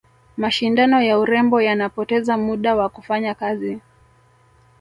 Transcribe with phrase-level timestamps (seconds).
[0.41, 3.81] mashindano ya urembo yanapoteza muda wa kufanya kazi